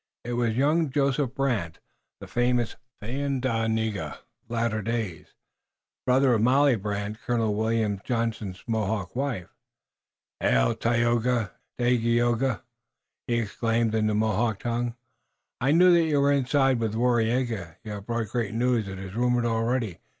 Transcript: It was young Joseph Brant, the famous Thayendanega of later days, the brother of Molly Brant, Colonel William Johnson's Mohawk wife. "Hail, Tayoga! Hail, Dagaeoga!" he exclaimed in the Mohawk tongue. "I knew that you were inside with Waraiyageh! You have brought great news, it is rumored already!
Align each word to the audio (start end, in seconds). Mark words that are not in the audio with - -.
It 0.23 0.33
was 0.33 0.57
young 0.57 0.89
Joseph 0.89 1.35
Brant, 1.35 1.77
the 2.21 2.25
famous 2.25 2.75
Thayendanega 3.03 4.13
of 4.13 4.21
later 4.49 4.81
days, 4.81 5.25
the 5.27 5.33
brother 6.07 6.33
of 6.33 6.41
Molly 6.41 6.75
Brant, 6.75 7.19
Colonel 7.21 7.53
William 7.53 8.01
Johnson's 8.03 8.63
Mohawk 8.65 9.15
wife. 9.15 9.49
"Hail, 10.39 10.73
Tayoga! 10.73 11.51
Hail, 11.77 11.99
Dagaeoga!" 12.35 12.63
he 13.27 13.35
exclaimed 13.35 13.93
in 13.93 14.07
the 14.07 14.15
Mohawk 14.15 14.61
tongue. 14.61 14.95
"I 15.59 15.69
knew 15.71 15.93
that 15.93 16.05
you 16.05 16.19
were 16.19 16.31
inside 16.31 16.79
with 16.79 16.95
Waraiyageh! 16.95 17.75
You 17.83 17.91
have 17.91 18.07
brought 18.07 18.29
great 18.29 18.55
news, 18.55 18.87
it 18.87 18.97
is 18.97 19.13
rumored 19.13 19.45
already! 19.45 19.99